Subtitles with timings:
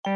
[0.00, 0.10] 欢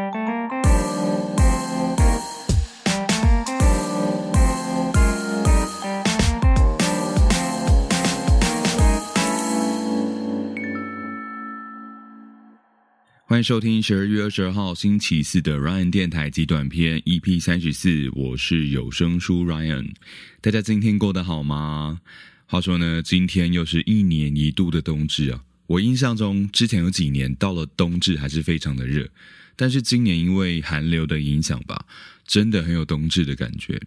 [13.39, 19.93] 迎收听十二月二十二号星期四的 Ryan 电台及短片 EP 三十四，我是有声书 Ryan。
[20.39, 21.99] 大家今天过得好吗？
[22.45, 25.43] 话说呢，今天又是一年一度的冬至啊。
[25.67, 29.09] 我印象中，之前有几年到了冬至还是非常的热，
[29.55, 31.85] 但是今年因为寒流的影响吧，
[32.25, 33.81] 真的很有冬至的感觉。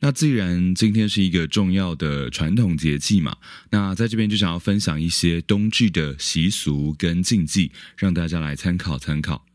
[0.00, 3.36] 那既然今天是一个重要的传统节气嘛，
[3.70, 9.46] 那在这边就想要分享一些冬至的习俗跟禁忌，让大家来参考参考。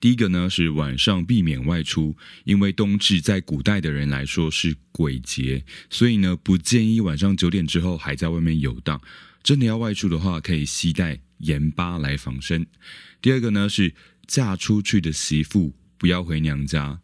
[0.00, 9.00] 第一个呢是晚上避免外出，因为冬至在古代的人来说是鬼节，所以呢不建议晚上九点之后还在外面游荡。
[9.42, 12.66] 真的要外出的话，可以携带盐巴来防身。
[13.22, 13.94] 第二个呢是
[14.26, 17.00] 嫁出去的媳妇不要回娘家。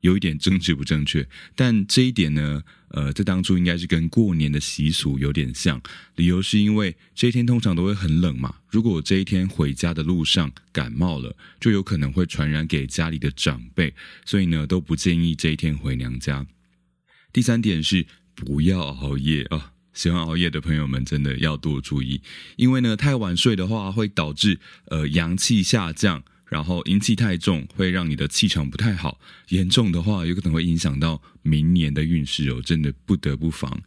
[0.00, 5.78] 有一点政治不正确，但这一点呢，呃，在当初应该是跟过年的习俗有点像。
[6.16, 13.92] 理由是因为这一天通常都会很冷嘛，如果这一天回家的路上感冒了，就有可能会传染给家里的长辈，
[14.24, 16.46] 所以呢，都不建议这一天回娘家。
[17.30, 22.22] 第三点是不要熬夜啊，喜欢熬夜的朋友们真的要多注意，
[22.56, 26.24] 因为呢，太晚睡的话会导致呃阳气下降。
[26.50, 33.80] 然后阴气太重，会让你的气场不太好，严重的话有可能会影响到明年的运势哦，真的不得不防。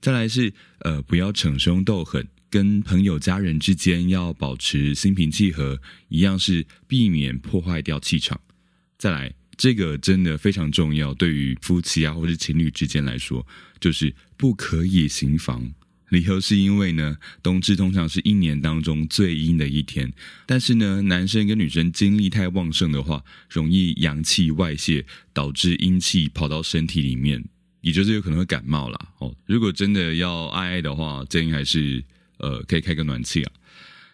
[0.00, 8.40] 再来是呃，不要逞凶斗狠，跟朋友家人之间要保持心平气和，一样是避免破坏掉气场。
[8.96, 13.44] 再来，这个真的非常重要，对于夫妻啊或者情侣之间来说，
[13.80, 15.72] 就是不可以行房。
[16.10, 20.12] 理由是因为呢，冬至通常是一年当中最阴的一天，
[20.46, 27.42] 但是呢，男生跟女生精力太旺盛的话，容易阳气外泄，导致阴气跑到身体里面，
[27.80, 29.08] 也就是有可能会感冒啦。
[29.18, 29.34] 哦。
[29.46, 32.04] 如果真的要爱爱的话，建议还是
[32.36, 33.52] 呃可以开个暖气啊。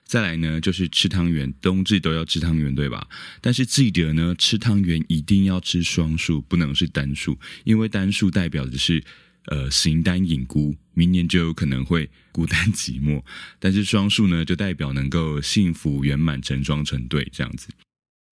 [0.04, 3.06] 再来呢，就是吃汤圆，冬至都要吃汤圆，对吧？
[3.40, 9.04] 但是记得呢，吃汤圆一定要吃双数，不能是单数，因为单数代表的是。
[9.46, 13.22] 呃，形单影孤，明年就有可能会孤单寂寞。
[13.58, 17.68] 但是双数呢，就代表能够幸福圆满成双成对这样子。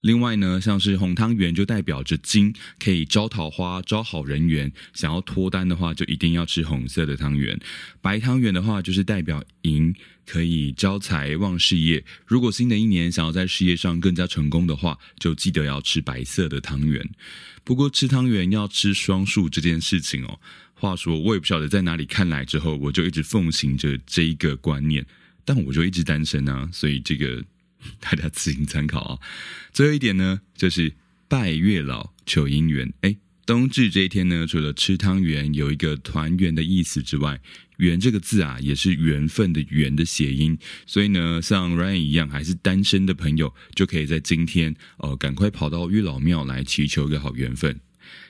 [0.02, 4.70] 另外呢，像是红汤圆就代表着金，可以招桃花、招好人缘。
[4.94, 7.58] 想要脱单的话，就一定要吃红色的汤圆。
[8.00, 9.92] 白汤圆的话，就是代表银，
[10.24, 12.04] 可以招财旺事业。
[12.24, 17.04] 如果新的一年想要在事业上更加成功的话，就记得要吃白色的汤圆。
[17.64, 20.38] 不过吃汤圆要吃双数这件事情哦。
[20.78, 25.04] 话说，我也不晓得在哪里看来之后，我就一直奉行着这一个观念，
[25.44, 27.44] 但我就一直单身啊，所以这个
[27.98, 29.18] 大家自行参考啊。
[29.74, 30.92] 最后一点呢，就是
[31.26, 32.92] 拜月老求姻缘。
[33.00, 37.40] 哎，冬至这一天呢，除了吃汤圆有一个团圆的意思之外，
[37.78, 40.56] 缘这个字啊，也是缘分的缘的谐音。
[40.86, 47.80] 所以呢，像 Ryan 一样还是单身的朋友，就可以在今天呃，赶快跑到月老庙来祈求一个好缘分。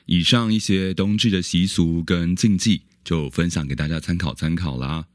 [0.05, 5.05] 以上一些冬至的习俗跟禁忌，就分享给大家参考参考啦。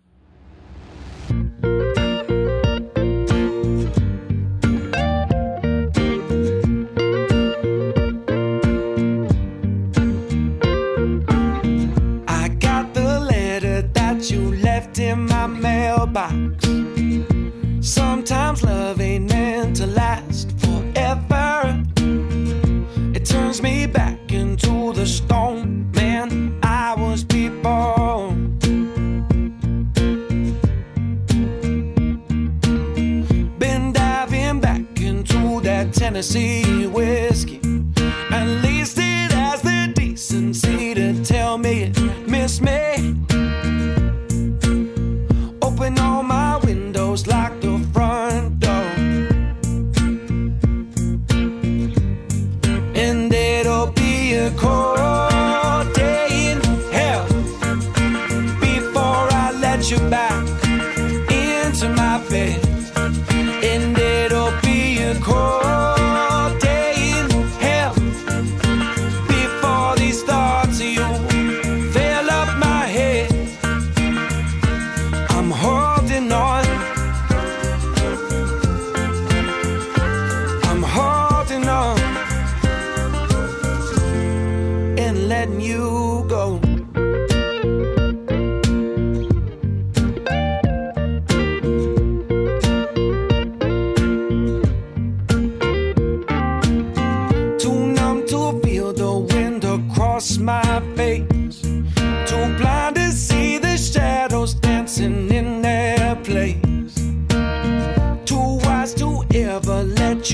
[36.15, 37.64] Tennessee whiskey.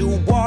[0.00, 0.39] you want.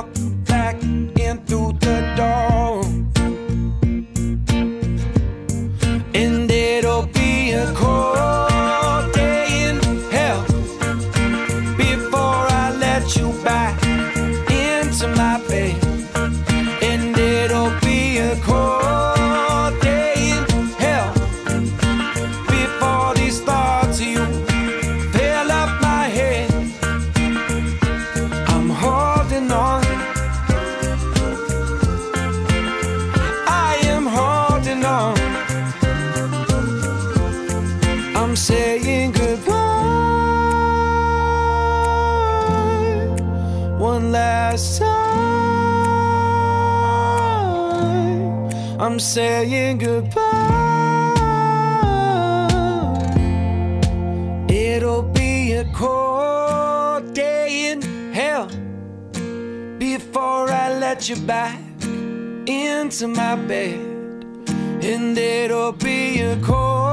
[38.34, 39.54] I'm saying goodbye
[43.78, 44.90] one last time.
[48.82, 50.24] I'm saying goodbye.
[54.50, 57.84] It'll be a cold day in
[58.14, 58.48] hell
[59.78, 61.60] before I let you back
[62.48, 63.80] into my bed.
[64.82, 66.93] And it'll be a cold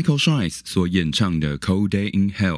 [0.00, 2.56] Michael Shines 所演唱的《Cold Day in Hell》，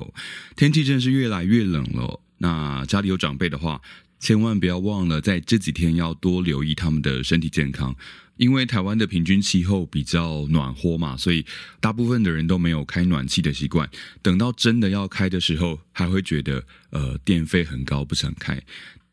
[0.54, 2.20] 天气真是越来越冷了。
[2.38, 3.80] 那家里有长辈的话，
[4.20, 7.96] 千万不要忘了在这几天要多留意他们的身体健康，
[8.36, 11.44] 因为台湾的平均气候比较暖和嘛，所以
[11.80, 13.90] 大部分的人都没有开暖气的习惯。
[14.22, 18.62] 等到真的要开的时候，还会觉得呃电费很高，不想开。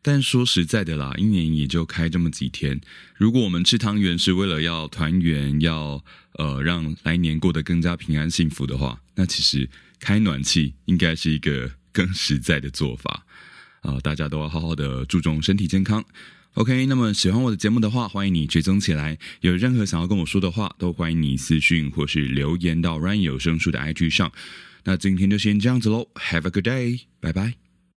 [0.01, 2.79] 但说实在的啦，一年也就开这么几天。
[3.15, 6.03] 如果我们吃汤圆是为了要团圆，要
[6.33, 9.69] 呃让来年过得更加平安幸福的话，那其实
[9.99, 13.25] 开暖气应该是一个更实在的做法。
[13.81, 16.03] 呃，大家都要好好的注重身体健康。
[16.53, 19.17] OK，那么喜欢我的节目的话，欢迎你追踪起来。
[19.41, 24.31] 有任何想要跟我说的话，都欢迎你私讯或是留言到 Ryan 有声书的 IG 上。
[24.85, 27.68] 那今天就先这样子喽，Have a good day，拜拜。